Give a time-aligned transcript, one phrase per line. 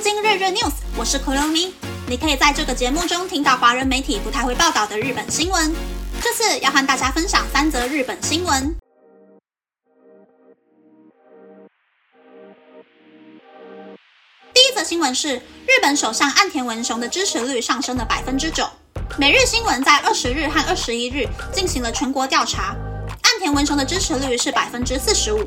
[0.00, 1.72] 东京日日 news，我是 Kurumi。
[2.08, 5.74] 你可以在这个节目中听到华人媒体不太会报道的日本新闻。
[6.22, 8.74] 这次要和大家分享三则日本新闻。
[14.54, 18.66] 第一则新闻是，日本首相岸田文雄的支持率上升了百分之九。
[19.18, 22.74] 每日新闻在二十日和二十一日进行了全国调查，
[23.20, 25.46] 岸田文雄的支持率是百分之四十五。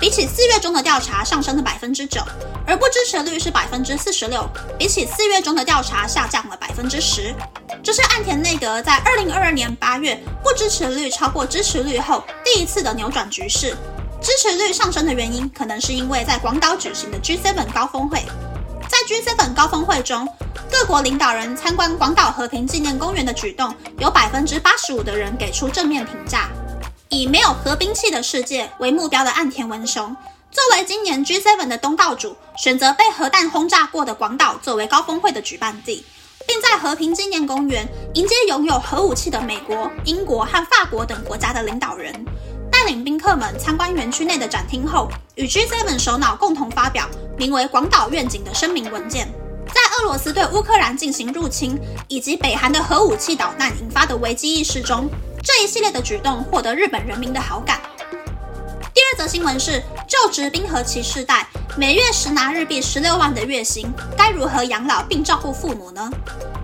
[0.00, 2.20] 比起四月中的调查上升了百分之九，
[2.66, 4.48] 而不支持率是百分之四十六，
[4.78, 7.34] 比起四月中的调查下降了百分之十。
[7.82, 13.76] 这是岸田内阁在二零二二年八月不支持率超过支持率后第一次的扭转局势。
[14.20, 18.22] 支持率上升的原因，可能是因为在广岛举行的 G7 高峰会。
[18.88, 20.28] 在 G7 高峰会中，
[20.70, 26.48] 各国领导人参观广岛和平纪念公园的举动，有百分之八十五的人给出正面评价。
[27.08, 30.16] 以没有核兵器的世界为目标的岸田文雄，
[30.52, 36.04] 作为今年 G7 的东道主，选择被核弹轰炸过的广岛作为高峰会的举办地，
[36.46, 42.12] 并在和平纪念公园迎接拥有核武器的美国、英国和法国等国家的领导人，
[42.70, 49.26] 带领宾客们参观园区内的展厅后，与 G7 首脑共同发表名为《广岛愿景》的声明文件。
[49.68, 51.78] 在俄罗斯对乌克兰进行入侵
[52.08, 55.08] 以及北韩的核武器导弹引发的危机意识中。
[55.42, 57.80] 这一系列的举动获得日本人民的好感。
[59.12, 61.46] 第二则新闻是，就职冰河期世代
[61.76, 66.10] 每月实拿日币十六万的月薪，该如何养老并照顾父母呢？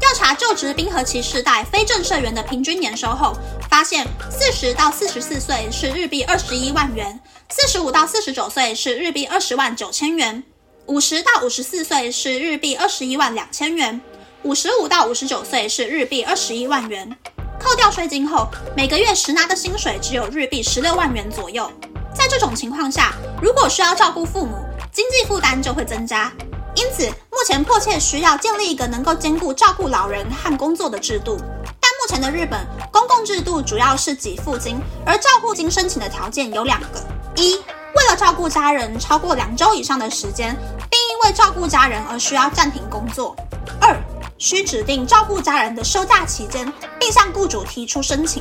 [0.00, 3.36] 调查就职冰河期世代非正社员的平均年收后，
[3.68, 10.42] 发现四十到四十四岁是日币二十一万元，四十五到四十九岁是日币二十万九千元，
[10.86, 14.00] 五十到五十四岁是日币二十一万两千元，
[14.42, 17.14] 五十五到五十九岁是日币二十一万元。
[17.60, 21.70] 扣掉税金后，每个月实拿的薪水只有日币十六万元左右。
[22.14, 24.56] 在这种情况下，如果需要照顾父母，
[24.92, 26.32] 经济负担就会增加。
[26.74, 31.36] 因此，目前迫切需要建立一个能够兼顾照顾老人和工作的制度。
[31.80, 37.00] 但目前的日本公共制度主要是给付金，而照护金申请的条件有两个：
[37.36, 40.56] 一，为了照顾家人超过两周以上的时间，
[40.90, 43.34] 并因为照顾家人而需要暂停工作；
[43.80, 43.96] 二。
[44.40, 48.40] 需指定照顾家人的休假期间，并向雇主提出申请。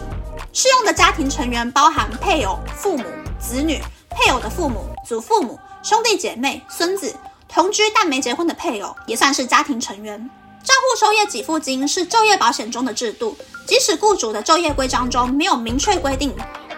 [0.53, 3.03] 适用的家庭成员包含配偶、父母、
[3.39, 7.15] 子女、配偶的父母、祖父母、兄弟姐妹、孙子、
[7.47, 10.29] 同居但没结婚的配偶也算是家庭成员。
[10.63, 16.35] 照护收业给付金是就业保险中的制度，即使雇主的就业规章中没有明确规定，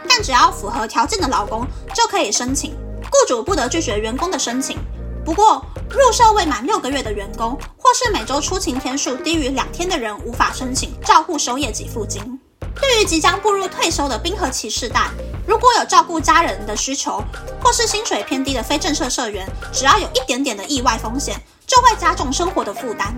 [0.07, 4.77] 但只要符合条件的劳工就可以申请，雇主不得拒绝员工的申请。
[5.25, 12.39] 不过，入社未满六个月的员工，或是每周出勤天数低于两天的人，无法申请照护收业给付金。
[12.81, 15.09] 对于即将步入退休的冰河期世代，
[15.45, 17.23] 如果有照顾家人的需求，
[17.61, 23.13] 或是薪水偏低的非正式社员，只要有一点点的意外风险，就会加重生活的负担。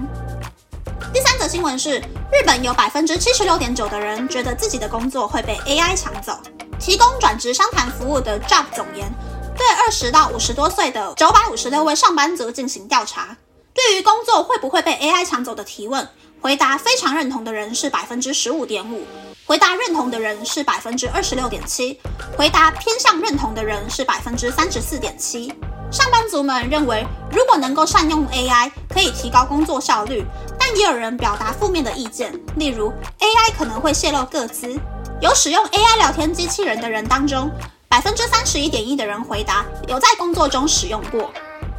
[1.14, 6.40] 第三则新闻是，日本有百分之七十六点九的人觉得自己的工作会被 AI 抢走。
[6.80, 9.12] 提供转职商谈服务的 Job 总研。
[9.56, 13.38] 对二十到五十多岁的九百五十六位上班族进行调查，
[13.74, 16.08] 对于工作会不会被 AI 抢走的提问，
[16.40, 19.06] 回答非常认同的人是百分之十五点五，
[19.46, 22.00] 回答认同的人是百分之二十六点七，
[22.38, 25.54] 回答偏向认同的人是百分之三十四点七。
[25.92, 30.24] 上班族们认为，如果能够善用 AI，可以提高工作效率，
[30.58, 34.80] 但也有人表达负面的意见，例如 AI 可能会泄露个资。
[35.20, 37.52] 有使用 AI 聊天机器人的人当中。
[37.90, 41.30] 百分之三十一点一的人回答有在工作中使用过。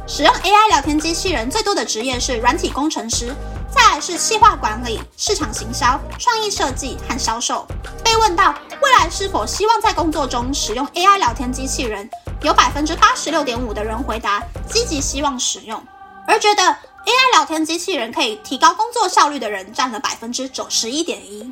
[0.05, 3.33] 使用 AI 聊天机器人最多的职业是软体工程师，
[3.75, 7.67] 再来是企划管理、市场行销、创意设计和销售。
[8.03, 12.09] 被问到未来是否希望在工作中使用 AI 聊天机器人，
[12.41, 15.81] 有百分之八十六点五的人回答积极希望使用，
[16.27, 21.51] 而觉得 AI 聊天机器人可以提高工作效率的人占了百分之九十一点一。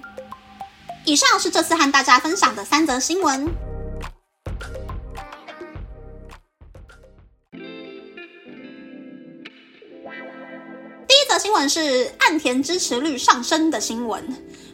[1.04, 3.71] 以上是这次和大家分享的三则新闻。
[11.32, 14.22] 这新闻是岸田支持率上升的新闻，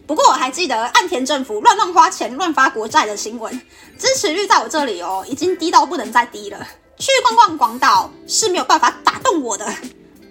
[0.07, 3.61] 不过我还记得岸田政府乱乱花钱、乱发国债的新闻，
[3.99, 6.67] 支持率在我这里哦，已经低到不能再低了。
[6.97, 9.71] 去逛逛广岛是没有办法打动我的。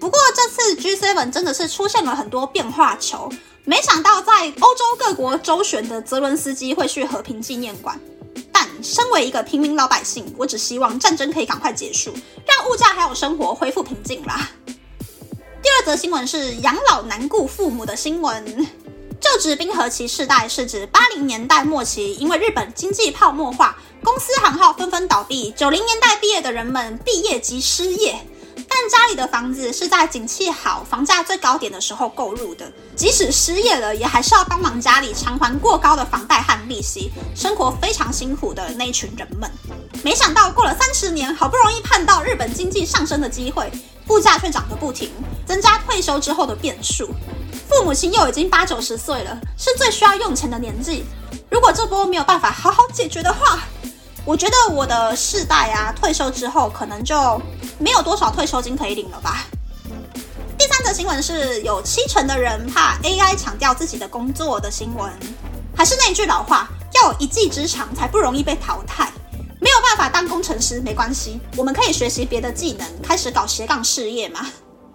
[0.00, 3.30] 不过这次 G7 真的是出现了很多变化球，
[3.62, 7.96] 没想到在欧洲各国周旋的泽伦斯基会去和平纪念馆，
[8.50, 12.12] 但身为一个平民老百姓，我只希望战争可以赶快结束，
[12.44, 14.50] 让物价还有生活恢复平静啦。
[15.76, 18.66] 第二则新闻是养老难顾父母的新闻。
[19.20, 28.18] 就职冰河期世代是指八零年代末期，因为日本经济泡沫化，公司行号纷纷倒闭，九零年代毕业的人们毕业即失业。
[28.66, 39.50] 但家里的房子是在景气好、房价最高点的时候购入的，即使失业了，也还是要帮忙家里偿还过高的房贷和利息，生活非常辛苦的那群人们。
[40.02, 43.70] 没想到过了三十年，好不容易盼到日本经济上升的机会，
[44.08, 45.10] 物价却涨得不停，
[45.46, 47.08] 增加退休之后的变数。
[47.68, 51.04] 父母亲又已经八九十岁了，是最需要用钱的年纪。
[51.50, 53.58] 如果这波没有办法好好解决的话，
[54.24, 57.40] 我觉得我的世代啊，退休之后可能就
[57.78, 59.44] 没有多少退休金可以领了吧。
[60.58, 65.12] 第三则新闻是有七成的人怕 AI 抢掉自己的工作的新闻。
[65.76, 69.12] 还是那句老话，要有一技之长才不容易被淘汰。
[70.08, 74.40] 当工程师没关系，我们可以学习别的技能，开始搞斜杠事业嘛。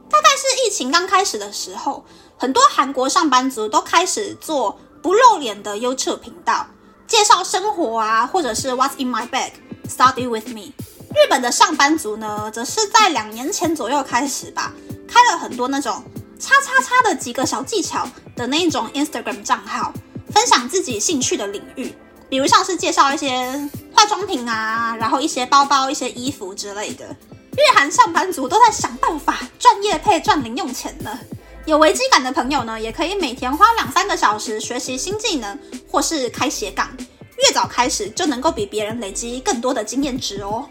[0.10, 2.04] 大概是疫情刚开始的时候，
[2.38, 6.68] 很多韩国上班族都开始做不露脸的 YouTube 频道，
[7.08, 10.74] 介绍生活啊，或者是 What's in my bag，Study with me。
[11.14, 14.74] 日本的上班族呢，则是在两年前左右开始吧，
[15.08, 16.04] 开了很多那种
[16.40, 19.94] 叉叉叉的几个小技巧的那种 Instagram 账号，
[20.34, 21.94] 分享自己兴趣的领域，
[22.30, 27.06] 比如像是介绍一些化妆品啊，然后一些包包、一些衣服之类的。
[27.52, 31.20] 日韩上班族都在想办法赚业配、赚零用钱呢。
[31.66, 35.60] 有危机感的朋友呢，也可以每天花两三个小时学习新技能，
[35.92, 40.68] 或是开斜杠，越早开始就能够比别人累积更多的经验值哦。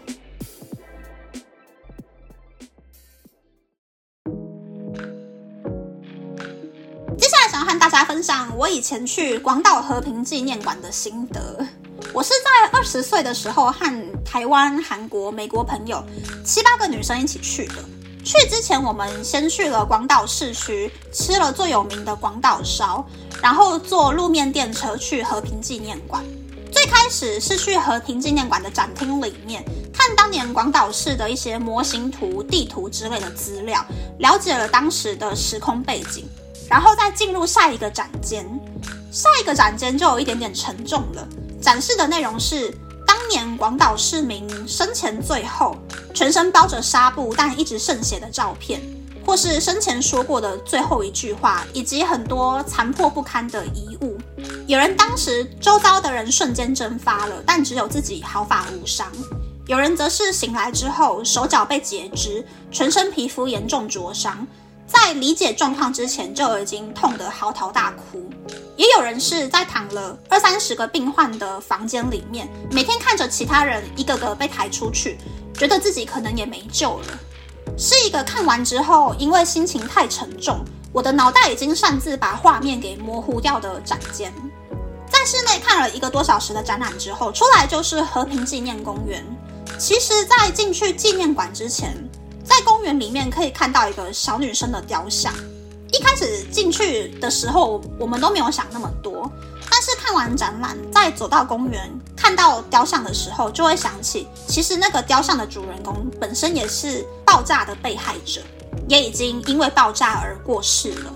[7.17, 11.65] 接下来想要和大家分享我以前去广岛和平纪念馆的心得。
[12.13, 16.03] 我是在二十岁的时候和台湾、韩国、美国朋友
[16.43, 17.75] 七八个女生一起去的。
[18.23, 23.05] 去之前，我们先去了广岛市区，吃了最有名的广岛烧，
[23.41, 26.21] 然后坐路面电车去和平纪念馆。
[26.69, 33.83] 最开始是去和平纪念馆的展厅里面看当年广岛市的一些模型图、地图之类的资料，
[34.19, 36.27] 了解了当时的时空背景，
[36.69, 38.45] 然后再进入下一个展间。
[39.11, 41.27] 下一个展间就有一点点沉重了。
[41.61, 42.75] 展示的内容是
[43.05, 45.77] 当年广岛市民生前最后
[46.13, 48.81] 全身包着纱布但一直渗血的照片，
[49.23, 54.17] 或是生前说过的最后一句话，以及很多残破不堪的遗物。
[54.67, 59.07] 有人当时周遭的人瞬间蒸发了，但只有自己毫发无伤；
[59.67, 64.45] 有人则是醒来之后手脚被截肢，全身皮肤严重灼伤。
[64.91, 68.29] 在理解状况之前就已经痛得嚎啕大哭，
[68.75, 75.17] 也有人是在躺了二三十个病患的房间里面，每天看着其他人一个个被抬出去，
[75.53, 77.19] 觉得自己可能也没救了。
[77.77, 80.59] 是一个看完之后，因为心情太沉重，
[80.91, 84.33] 我的脑袋已经擅自把画面给模糊掉的展间。
[85.09, 89.23] 在室内看了一个多小时的展览之后，出来就是和平纪念公园。
[89.79, 91.95] 其实，在进去纪念馆之前。
[92.61, 95.33] 在公园里面可以看到一个小女生的雕像。
[95.91, 99.27] 一开始进去的时候，我们都没有想那么多。
[99.67, 108.41] 但是看完展览，再走到公园看到雕像的时候，就会想起，其实那个雕像的主人公本身也是爆炸的被害者，
[108.87, 111.11] 也已经因为爆炸而过世了。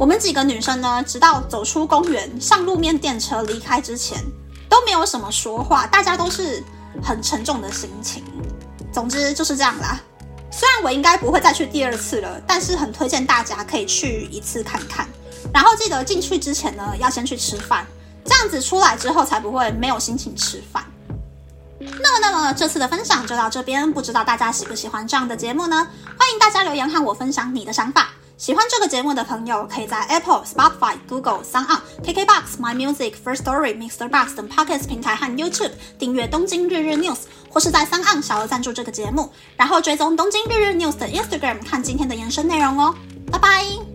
[0.00, 4.18] 我们几个女生呢，直到走出公园，上路面电车离开之前，
[4.68, 6.60] 都没有什么说话，大家都是
[7.04, 8.24] 很沉重的心情。
[8.92, 10.00] 总之就是这样啦。
[10.50, 15.08] 虽然我应该不会再去第二次了，但是很推荐大家可以去一次看看。
[15.52, 17.86] 然后记得进去之前呢，要先去吃饭，
[18.24, 20.84] 这样子出来之后才不会没有心情吃饭。
[21.78, 25.86] 那么，那么这次的分享就到这边，不知道大家喜不喜欢这样的节目呢？
[26.18, 28.10] 欢迎大家留言和我分享你的想法。
[28.38, 31.66] 喜欢这个节目的朋友，可以在 Apple、Spotify、Google、s o n
[32.04, 34.08] KKBox、My Music、First Story、Mr.
[34.08, 37.16] Box 等 Podcast 平台和 YouTube 订阅《东京日日 News》，
[37.50, 42.94] 或是在 s o n 小额赞助这个节目，然后追踪《东京日日 News》的 Instagram 看今天的延伸内容哦。
[43.32, 43.87] 拜拜。